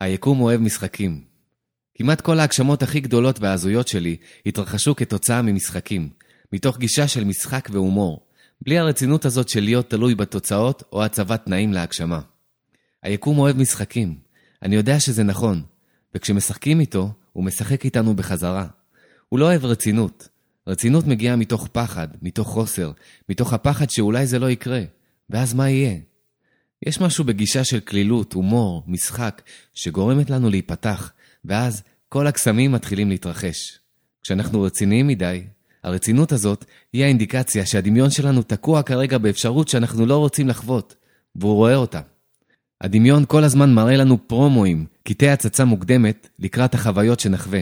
[0.00, 1.24] היקום אוהב משחקים.
[1.94, 6.08] כמעט כל ההגשמות הכי גדולות וההזויות שלי התרחשו כתוצאה ממשחקים,
[6.52, 8.26] מתוך גישה של משחק והומור,
[8.62, 12.20] בלי הרצינות הזאת של להיות תלוי בתוצאות או הצבת תנאים להגשמה.
[13.02, 14.18] היקום אוהב משחקים.
[14.62, 15.62] אני יודע שזה נכון,
[16.14, 18.66] וכשמשחקים איתו, הוא משחק איתנו בחזרה.
[19.28, 20.28] הוא לא אוהב רצינות.
[20.66, 22.92] רצינות מגיעה מתוך פחד, מתוך חוסר,
[23.28, 24.80] מתוך הפחד שאולי זה לא יקרה,
[25.30, 25.98] ואז מה יהיה?
[26.86, 29.42] יש משהו בגישה של קלילות, הומור, משחק,
[29.74, 31.12] שגורמת לנו להיפתח,
[31.44, 33.78] ואז כל הקסמים מתחילים להתרחש.
[34.22, 35.42] כשאנחנו רציניים מדי,
[35.84, 40.94] הרצינות הזאת היא האינדיקציה שהדמיון שלנו תקוע כרגע באפשרות שאנחנו לא רוצים לחוות,
[41.36, 42.00] והוא רואה אותה.
[42.80, 47.60] הדמיון כל הזמן מראה לנו פרומואים, קטעי הצצה מוקדמת לקראת החוויות שנחווה,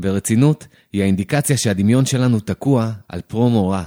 [0.00, 3.84] ורצינות היא האינדיקציה שהדמיון שלנו תקוע על פרומו רע.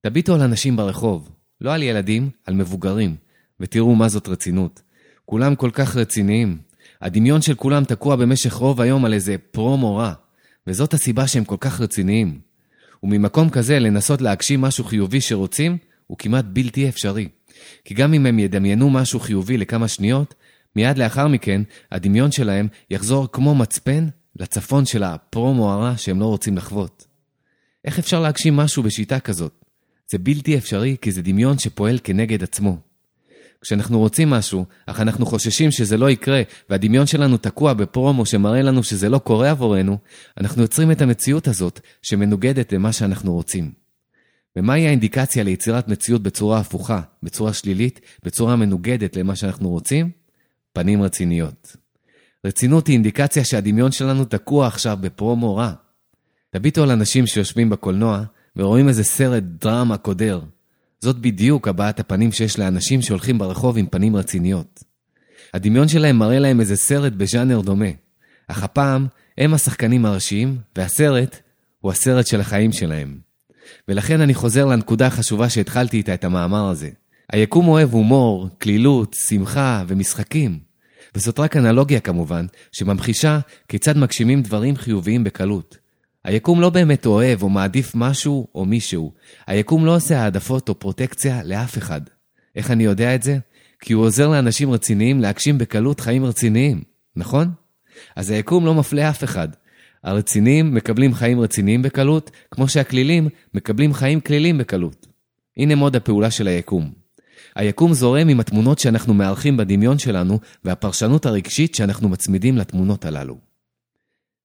[0.00, 1.30] תביטו על אנשים ברחוב,
[1.60, 3.16] לא על ילדים, על מבוגרים,
[3.64, 4.82] ותראו מה זאת רצינות.
[5.24, 6.58] כולם כל כך רציניים.
[7.00, 10.12] הדמיון של כולם תקוע במשך רוב היום על איזה פרומו רע,
[10.66, 12.40] וזאת הסיבה שהם כל כך רציניים.
[13.02, 17.28] וממקום כזה לנסות להגשים משהו חיובי שרוצים, הוא כמעט בלתי אפשרי.
[17.84, 20.34] כי גם אם הם ידמיינו משהו חיובי לכמה שניות,
[20.76, 21.62] מיד לאחר מכן,
[21.92, 27.06] הדמיון שלהם יחזור כמו מצפן לצפון של הפרומו הרע שהם לא רוצים לחוות.
[27.84, 29.64] איך אפשר להגשים משהו בשיטה כזאת?
[30.10, 32.93] זה בלתי אפשרי כי זה דמיון שפועל כנגד עצמו.
[33.64, 38.82] כשאנחנו רוצים משהו, אך אנחנו חוששים שזה לא יקרה, והדמיון שלנו תקוע בפרומו שמראה לנו
[38.82, 39.98] שזה לא קורה עבורנו,
[40.40, 43.72] אנחנו יוצרים את המציאות הזאת, שמנוגדת למה שאנחנו רוצים.
[44.56, 50.10] ומהי האינדיקציה ליצירת מציאות בצורה הפוכה, בצורה שלילית, בצורה מנוגדת למה שאנחנו רוצים?
[50.72, 51.76] פנים רציניות.
[52.46, 55.72] רצינות היא אינדיקציה שהדמיון שלנו תקוע עכשיו בפרומו רע.
[56.50, 58.24] תביטו על אנשים שיושבים בקולנוע
[58.56, 60.40] ורואים איזה סרט דרמה קודר,
[61.04, 64.84] זאת בדיוק הבעת הפנים שיש לאנשים שהולכים ברחוב עם פנים רציניות.
[65.54, 67.88] הדמיון שלהם מראה להם איזה סרט בז'אנר דומה,
[68.48, 69.06] אך הפעם
[69.38, 71.38] הם השחקנים הראשיים, והסרט
[71.80, 73.18] הוא הסרט של החיים שלהם.
[73.88, 76.90] ולכן אני חוזר לנקודה החשובה שהתחלתי איתה את המאמר הזה.
[77.32, 80.58] היקום אוהב הומור, כלילות, שמחה ומשחקים.
[81.14, 83.38] וזאת רק אנלוגיה כמובן, שממחישה
[83.68, 85.78] כיצד מגשימים דברים חיוביים בקלות.
[86.24, 89.12] היקום לא באמת אוהב או מעדיף משהו או מישהו.
[89.46, 92.00] היקום לא עושה העדפות או פרוטקציה לאף אחד.
[92.56, 93.38] איך אני יודע את זה?
[93.80, 96.82] כי הוא עוזר לאנשים רציניים להגשים בקלות חיים רציניים,
[97.16, 97.50] נכון?
[98.16, 99.48] אז היקום לא מפלה אף אחד.
[100.04, 105.06] הרציניים מקבלים חיים רציניים בקלות, כמו שהכלילים מקבלים חיים כלילים בקלות.
[105.56, 106.92] הנה מוד הפעולה של היקום.
[107.54, 113.53] היקום זורם עם התמונות שאנחנו מארחים בדמיון שלנו והפרשנות הרגשית שאנחנו מצמידים לתמונות הללו.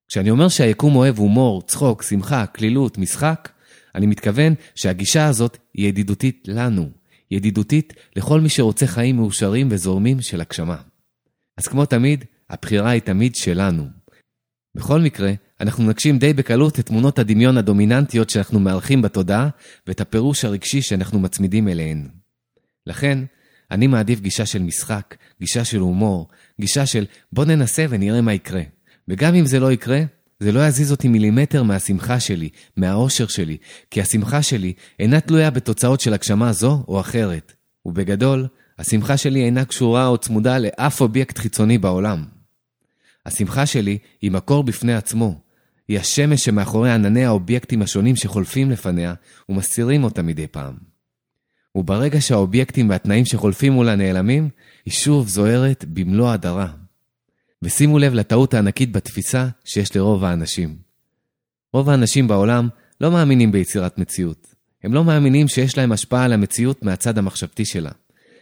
[0.09, 3.49] כשאני אומר שהיקום אוהב הומור, צחוק, שמחה, כלילות, משחק,
[3.95, 6.89] אני מתכוון שהגישה הזאת היא ידידותית לנו,
[7.31, 10.77] ידידותית לכל מי שרוצה חיים מאושרים וזורמים של הגשמה.
[11.57, 13.87] אז כמו תמיד, הבחירה היא תמיד שלנו.
[14.75, 15.31] בכל מקרה,
[15.61, 19.49] אנחנו נגשים די בקלות את תמונות הדמיון הדומיננטיות שאנחנו מארחים בתודעה
[19.87, 22.07] ואת הפירוש הרגשי שאנחנו מצמידים אליהן.
[22.87, 23.19] לכן,
[23.71, 26.27] אני מעדיף גישה של משחק, גישה של הומור,
[26.61, 28.61] גישה של בוא ננסה ונראה מה יקרה.
[29.09, 30.01] וגם אם זה לא יקרה,
[30.39, 33.57] זה לא יזיז אותי מילימטר מהשמחה שלי, מהאושר שלי,
[33.91, 37.53] כי השמחה שלי אינה תלויה בתוצאות של הגשמה זו או אחרת.
[37.85, 38.47] ובגדול,
[38.79, 42.23] השמחה שלי אינה קשורה או צמודה לאף אובייקט חיצוני בעולם.
[43.25, 45.41] השמחה שלי היא מקור בפני עצמו.
[45.87, 49.13] היא השמש שמאחורי ענני האובייקטים השונים שחולפים לפניה
[49.49, 50.73] ומסתירים אותה מדי פעם.
[51.75, 54.49] וברגע שהאובייקטים והתנאים שחולפים מולה נעלמים,
[54.85, 56.67] היא שוב זוהרת במלוא הדרה.
[57.61, 60.77] ושימו לב לטעות הענקית בתפיסה שיש לרוב האנשים.
[61.73, 62.69] רוב האנשים בעולם
[63.01, 64.47] לא מאמינים ביצירת מציאות.
[64.83, 67.91] הם לא מאמינים שיש להם השפעה על המציאות מהצד המחשבתי שלה.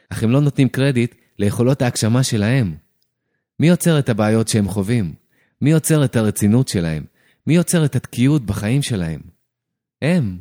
[0.09, 2.75] אך הם לא נותנים קרדיט ליכולות ההגשמה שלהם.
[3.59, 5.13] מי יוצר את הבעיות שהם חווים?
[5.61, 7.03] מי יוצר את הרצינות שלהם?
[7.47, 9.19] מי יוצר את התקיעות בחיים שלהם?
[10.01, 10.37] הם.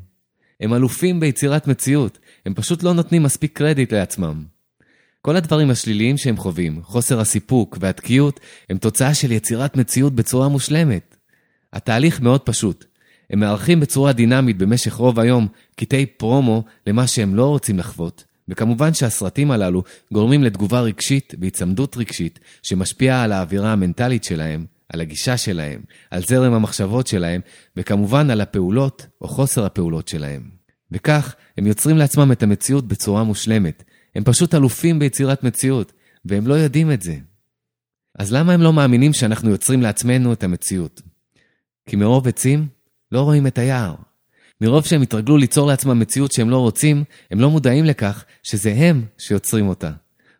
[0.61, 4.45] הם אלופים ביצירת מציאות, הם פשוט לא נותנים מספיק קרדיט לעצמם.
[5.27, 11.17] כל הדברים השליליים שהם חווים, חוסר הסיפוק והתקיעות, הם תוצאה של יצירת מציאות בצורה מושלמת.
[11.73, 12.85] התהליך מאוד פשוט.
[13.31, 15.47] הם מארחים בצורה דינמית במשך רוב היום
[15.77, 22.39] קטעי פרומו למה שהם לא רוצים לחוות, וכמובן שהסרטים הללו גורמים לתגובה רגשית והיצמדות רגשית
[22.63, 25.81] שמשפיעה על האווירה המנטלית שלהם, על הגישה שלהם,
[26.11, 27.41] על זרם המחשבות שלהם,
[27.77, 30.43] וכמובן על הפעולות או חוסר הפעולות שלהם.
[30.93, 33.83] וכך, הם יוצרים לעצמם את המציאות בצורה מושלמת,
[34.17, 35.93] הם פשוט אלופים ביצירת מציאות,
[36.25, 37.17] והם לא יודעים את זה.
[38.19, 41.03] אז למה הם לא מאמינים שאנחנו יוצרים לעצמנו את המציאות?
[41.89, 42.67] כי מרוב עצים
[43.13, 43.95] לא רואים את היער.
[44.61, 49.05] מרוב שהם התרגלו ליצור לעצמם מציאות שהם לא רוצים, הם לא מודעים לכך שזה הם
[49.19, 49.91] שיוצרים אותה.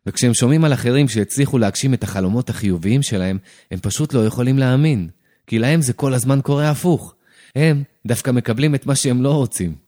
[0.07, 3.39] וכשהם שומעים על אחרים שהצליחו להגשים את החלומות החיוביים שלהם,
[3.71, 5.09] הם פשוט לא יכולים להאמין.
[5.47, 7.15] כי להם זה כל הזמן קורה הפוך.
[7.57, 9.86] הם דווקא מקבלים את מה שהם לא רוצים.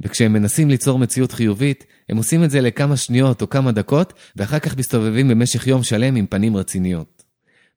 [0.00, 4.58] וכשהם מנסים ליצור מציאות חיובית, הם עושים את זה לכמה שניות או כמה דקות, ואחר
[4.58, 7.22] כך מסתובבים במשך יום שלם עם פנים רציניות.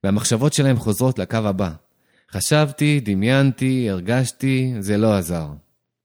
[0.03, 1.71] והמחשבות שלהם חוזרות לקו הבא.
[2.31, 5.47] חשבתי, דמיינתי, הרגשתי, זה לא עזר.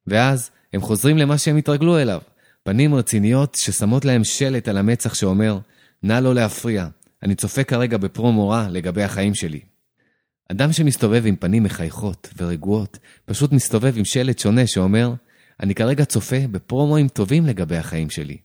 [0.07, 2.21] ואז הם חוזרים למה שהם התרגלו אליו.
[2.62, 5.59] פנים רציניות ששמות להם שלט על המצח שאומר,
[6.03, 6.87] נא לא להפריע,
[7.23, 9.61] אני צופה כרגע בפרומו רע לגבי החיים שלי.
[10.51, 15.12] אדם שמסתובב עם פנים מחייכות ורגועות, פשוט מסתובב עם שלט שונה שאומר,
[15.62, 18.37] אני כרגע צופה בפרומואים טובים לגבי החיים שלי.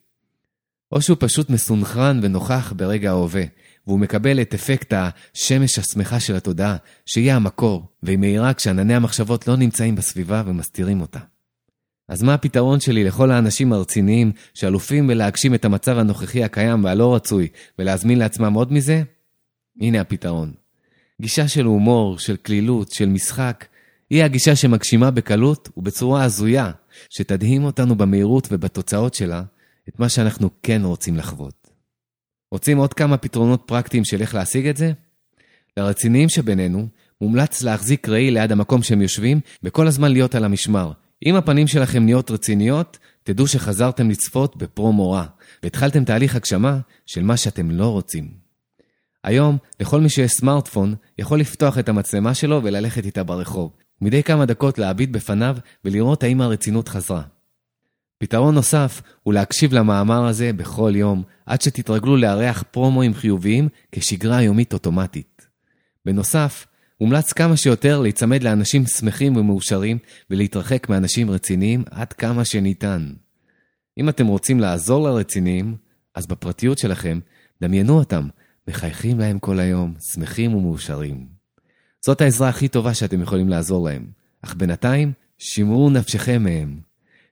[0.92, 3.44] או שהוא פשוט מסונכרן ונוכח ברגע ההווה,
[3.88, 6.76] והוא מקבל את אפקט השמש השמחה של התודעה,
[7.06, 11.20] שהיא המקור, והיא מאירה כשענני המחשבות לא נמצאים בסביבה ומסתירים אותה.
[12.08, 17.48] אז מה הפתרון שלי לכל האנשים הרציניים שאלופים בלהגשים את המצב הנוכחי הקיים והלא רצוי,
[17.80, 19.04] ולהזמין לעצמם עוד מזה?
[19.82, 20.54] הנה הפתרון.
[21.22, 23.66] גישה של הומור, של קלילות, של משחק,
[24.10, 26.72] היא הגישה שמגשימה בקלות ובצורה הזויה,
[27.09, 29.44] שתדהים אותנו במהירות ובתוצאות שלה,
[29.89, 31.69] את מה שאנחנו כן רוצים לחוות.
[32.51, 34.92] רוצים עוד כמה פתרונות פרקטיים של איך להשיג את זה?
[35.77, 36.88] לרציניים שבינינו,
[37.21, 40.92] מומלץ להחזיק ראי ליד המקום שהם יושבים, וכל הזמן להיות על המשמר.
[41.25, 45.25] אם הפנים שלכם נהיות רציניות, תדעו שחזרתם לצפות בפרומו רע,
[45.63, 48.45] והתחלתם תהליך הגשמה של מה שאתם לא רוצים.
[49.24, 53.71] היום, לכל מי שיש סמארטפון, יכול לפתוח את המצלמה שלו וללכת איתה ברחוב.
[54.06, 57.22] מדי כמה דקות להביט בפניו ולראות האם הרצינות חזרה.
[58.18, 64.74] פתרון נוסף הוא להקשיב למאמר הזה בכל יום, עד שתתרגלו לארח פרומואים חיוביים כשגרה יומית
[64.74, 65.48] אוטומטית.
[66.06, 66.66] בנוסף,
[67.02, 69.98] מומלץ כמה שיותר להיצמד לאנשים שמחים ומאושרים
[70.30, 73.13] ולהתרחק מאנשים רציניים עד כמה שניתן.
[73.98, 75.75] אם אתם רוצים לעזור לרציניים,
[76.16, 77.19] אז בפרטיות שלכם,
[77.62, 78.28] דמיינו אותם
[78.68, 81.35] מחייכים להם כל היום, שמחים ומאושרים.
[82.06, 84.06] זאת העזרה הכי טובה שאתם יכולים לעזור להם,
[84.42, 86.80] אך בינתיים, שמרו נפשכם מהם.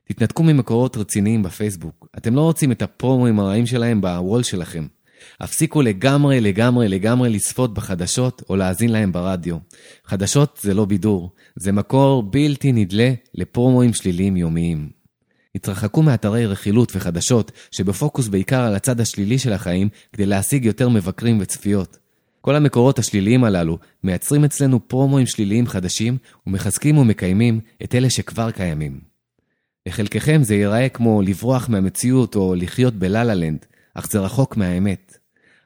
[0.03, 2.07] תתנתקו ממקורות רציניים בפייסבוק.
[2.17, 4.87] אתם לא רוצים את הפרומואים הרעים שלהם בוול שלכם.
[5.39, 9.57] הפסיקו לגמרי לגמרי לגמרי לצפות בחדשות או להאזין להם ברדיו.
[10.05, 14.89] חדשות זה לא בידור, זה מקור בלתי נדלה לפרומואים שליליים יומיים.
[15.55, 21.37] התרחקו מאתרי רכילות וחדשות שבפוקוס בעיקר על הצד השלילי של החיים כדי להשיג יותר מבקרים
[21.41, 22.02] וצפיות.
[22.45, 26.17] כל המקורות השליליים הללו מייצרים אצלנו פרומואים שליליים חדשים
[26.47, 28.99] ומחזקים ומקיימים את אלה שכבר קיימים.
[29.87, 35.17] לחלקכם זה ייראה כמו לברוח מהמציאות או לחיות בלה לנד, אך זה רחוק מהאמת.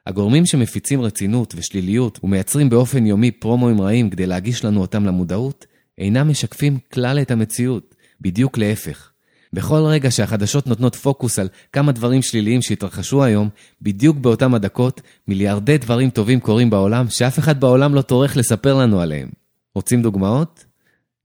[0.06, 5.66] הגורמים שמפיצים רצינות ושליליות ומייצרים באופן יומי פרומואים רעים כדי להגיש לנו אותם למודעות,
[5.98, 9.12] אינם משקפים כלל את המציאות, בדיוק להפך.
[9.54, 13.50] בכל רגע שהחדשות נותנות פוקוס על כמה דברים שליליים שהתרחשו היום,
[13.82, 19.02] בדיוק באותם הדקות, מיליארדי דברים טובים קורים בעולם, שאף אחד בעולם לא טורח לספר לנו
[19.02, 19.30] עליהם.
[19.76, 20.66] רוצים דוגמאות?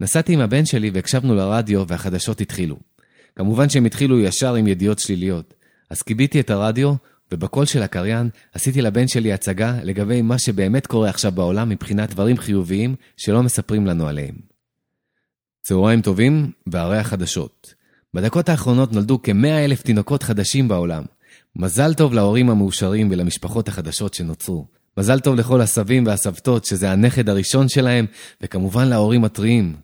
[0.00, 2.76] נסעתי עם הבן שלי והקשבנו לרדיו והחדשות התחילו.
[3.36, 5.54] כמובן שהם התחילו ישר עם ידיעות שליליות.
[5.90, 6.94] אז כיביתי את הרדיו,
[7.32, 12.36] ובקול של הקריין עשיתי לבן שלי הצגה לגבי מה שבאמת קורה עכשיו בעולם מבחינת דברים
[12.36, 14.34] חיוביים שלא מספרים לנו עליהם.
[15.62, 17.74] צהריים טובים והרי החדשות.
[18.14, 21.02] בדקות האחרונות נולדו כ-100 אלף תינוקות חדשים בעולם.
[21.56, 24.66] מזל טוב להורים המאושרים ולמשפחות החדשות שנוצרו.
[24.98, 28.06] מזל טוב לכל הסבים והסבתות שזה הנכד הראשון שלהם,
[28.40, 29.76] וכמובן להורים הטריים.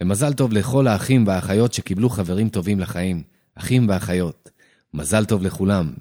[0.00, 3.22] ומזל טוב לכל האחים והאחיות שקיבלו חברים טובים לחיים,
[3.54, 4.50] אחים ואחיות.
[4.94, 5.92] מזל טוב לכולם.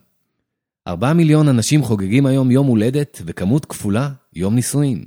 [0.87, 5.05] ארבעה מיליון אנשים חוגגים היום יום הולדת, וכמות כפולה, יום נישואין.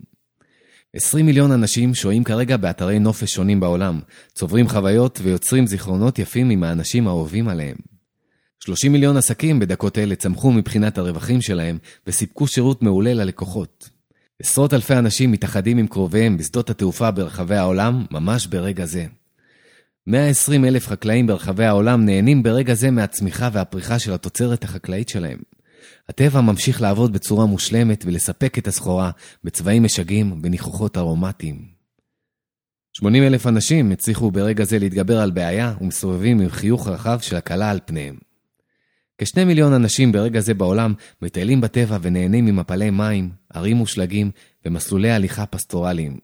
[0.96, 4.00] 20 מיליון אנשים שוהים כרגע באתרי נופש שונים בעולם,
[4.34, 7.76] צוברים חוויות ויוצרים זיכרונות יפים עם האנשים האהובים עליהם.
[8.60, 13.90] 30 מיליון עסקים בדקות אלה צמחו מבחינת הרווחים שלהם וסיפקו שירות מעולה ללקוחות.
[14.42, 19.06] עשרות אלפי אנשים מתאחדים עם קרוביהם בשדות התעופה ברחבי העולם ממש ברגע זה.
[20.06, 25.38] 120 אלף חקלאים ברחבי העולם נהנים ברגע זה מהצמיחה והפריחה של התוצרת החקלאית שלהם.
[26.08, 29.10] הטבע ממשיך לעבוד בצורה מושלמת ולספק את הסחורה
[29.44, 31.80] בצבעים משגעים וניחוחות ארומטיים.
[32.92, 37.70] 80 אלף אנשים הצליחו ברגע זה להתגבר על בעיה ומסתובבים עם חיוך רחב של הקלה
[37.70, 38.16] על פניהם.
[39.18, 44.30] כשני מיליון אנשים ברגע זה בעולם מטיילים בטבע ונהנים ממפלי מים, ערים ושלגים
[44.64, 46.18] ומסלולי הליכה פסטורליים.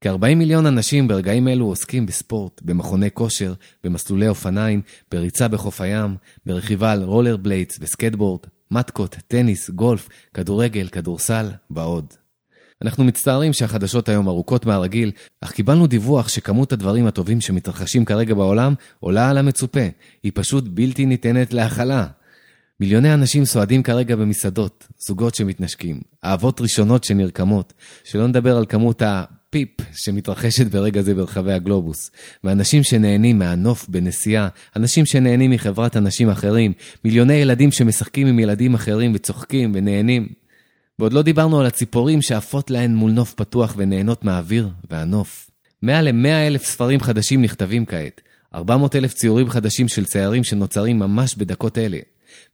[0.00, 6.92] כ-40 מיליון אנשים ברגעים אלו עוסקים בספורט, במכוני כושר, במסלולי אופניים, בריצה בחוף הים, ברכיבה
[6.92, 12.14] על רולר בליידס וסקטבורד, מתקות, טניס, גולף, כדורגל, כדורסל ועוד.
[12.82, 15.10] אנחנו מצטערים שהחדשות היום ארוכות מהרגיל,
[15.40, 19.86] אך קיבלנו דיווח שכמות הדברים הטובים שמתרחשים כרגע בעולם עולה על המצופה.
[20.22, 22.06] היא פשוט בלתי ניתנת להכלה.
[22.80, 27.72] מיליוני אנשים סועדים כרגע במסעדות, זוגות שמתנשקים, אהבות ראשונות שנרקמות,
[28.04, 29.02] שלא נדבר על כמות
[29.48, 32.10] הפיפ שמתרחשת ברגע זה ברחבי הגלובוס,
[32.44, 36.72] ואנשים שנהנים מהנוף בנסיעה, אנשים שנהנים מחברת אנשים אחרים,
[37.04, 40.28] מיליוני ילדים שמשחקים עם ילדים אחרים וצוחקים ונהנים.
[40.98, 45.50] ועוד לא דיברנו על הציפורים שעפות להן מול נוף פתוח ונהנות מהאוויר והנוף.
[45.82, 48.20] מעל ל-100 אלף ספרים חדשים נכתבים כעת,
[48.54, 51.98] 400 אלף ציורים חדשים של ציירים שנוצרים ממש בדקות אלה.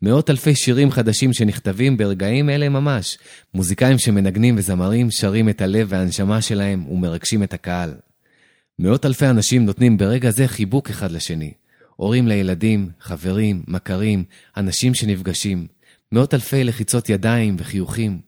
[0.03, 3.19] מאות אלפי שירים חדשים שנכתבים ברגעים אלה ממש.
[3.55, 7.95] מוזיקאים שמנגנים וזמרים שרים את הלב והנשמה שלהם ומרגשים את הקהל.
[8.79, 11.53] מאות אלפי אנשים נותנים ברגע זה חיבוק אחד לשני.
[11.97, 14.25] הורים לילדים, חברים, מכרים,
[14.57, 15.67] אנשים שנפגשים.
[16.13, 18.19] מאות אלפי לחיצות ידיים וחיוכים.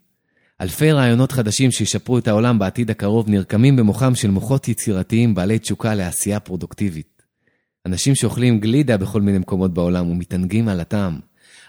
[0.61, 5.95] אלפי רעיונות חדשים שישפרו את העולם בעתיד הקרוב נרקמים במוחם של מוחות יצירתיים בעלי תשוקה
[5.95, 7.23] לעשייה פרודוקטיבית.
[7.87, 11.21] אנשים שאוכלים גלידה בכל מיני מקומות בעולם ומתענגים על הטעם.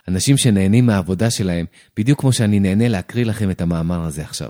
[0.07, 1.65] אנשים שנהנים מהעבודה שלהם,
[1.97, 4.49] בדיוק כמו שאני נהנה להקריא לכם את המאמר הזה עכשיו.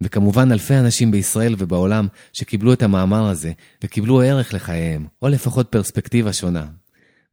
[0.00, 3.52] וכמובן אלפי אנשים בישראל ובעולם שקיבלו את המאמר הזה
[3.84, 6.66] וקיבלו ערך לחייהם, או לפחות פרספקטיבה שונה.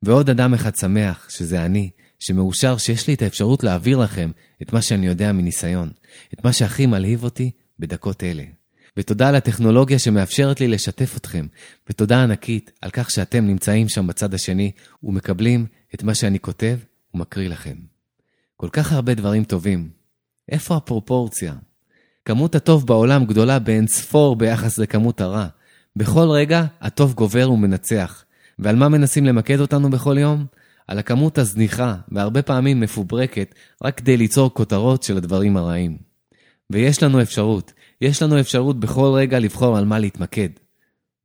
[0.03, 4.31] ועוד אדם אחד שמח, שזה אני, שמאושר שיש לי את האפשרות להעביר לכם
[4.61, 5.89] את מה שאני יודע מניסיון,
[6.33, 8.43] את מה שהכי מלהיב אותי בדקות אלה.
[8.97, 11.47] ותודה על הטכנולוגיה שמאפשרת לי לשתף אתכם,
[11.89, 14.71] ותודה ענקית על כך שאתם נמצאים שם בצד השני
[15.03, 16.77] ומקבלים את מה שאני כותב
[17.17, 17.75] ומקריא לכם.
[18.57, 19.89] כל כך הרבה דברים טובים.
[20.51, 21.53] איפה הפרופורציה?
[22.25, 25.47] כמות הטוב בעולם גדולה באין ספור ביחס לכמות הרע.
[25.95, 28.23] בכל רגע הטוב גובר ומנצח.
[28.59, 30.45] ועל מה מנסים למקד אותנו בכל יום?
[30.87, 35.97] על הכמות הזניחה, והרבה פעמים מפוברקת, רק כדי ליצור כותרות של הדברים הרעים.
[36.69, 40.49] ויש לנו אפשרות, יש לנו אפשרות בכל רגע לבחור על מה להתמקד.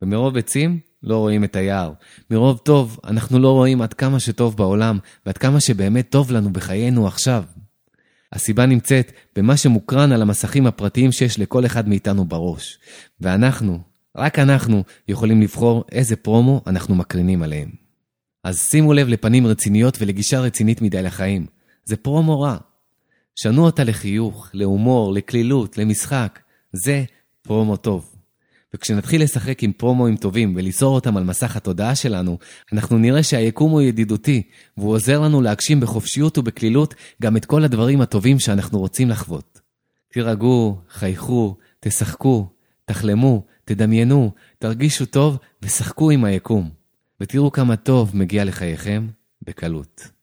[0.03, 1.93] ומרוב עצים, לא רואים את היער.
[2.31, 7.07] מרוב טוב, אנחנו לא רואים עד כמה שטוב בעולם, ועד כמה שבאמת טוב לנו בחיינו
[7.07, 7.45] עכשיו.
[8.33, 12.79] הסיבה נמצאת במה שמוקרן על המסכים הפרטיים שיש לכל אחד מאיתנו בראש.
[13.21, 13.79] ואנחנו,
[14.17, 17.71] רק אנחנו, יכולים לבחור איזה פרומו אנחנו מקרינים עליהם.
[18.45, 21.47] אז שימו לב לפנים רציניות ולגישה רצינית מדי לחיים.
[21.85, 22.57] זה פרומו רע.
[23.37, 26.39] שנו אותה לחיוך, להומור, לקלילות, למשחק.
[26.73, 27.05] זה
[27.43, 28.12] פרומו טוב.
[28.75, 32.39] וכשנתחיל לשחק עם פרומואים טובים וליצור אותם על מסך התודעה שלנו,
[32.73, 34.43] אנחנו נראה שהיקום הוא ידידותי,
[34.77, 39.61] והוא עוזר לנו להגשים בחופשיות ובקלילות גם את כל הדברים הטובים שאנחנו רוצים לחוות.
[40.13, 42.47] תירגעו, חייכו, תשחקו,
[42.85, 46.71] תחלמו, תדמיינו, תרגישו טוב ושחקו עם היקום.
[47.21, 49.07] ותראו כמה טוב מגיע לחייכם
[49.43, 50.22] בקלות.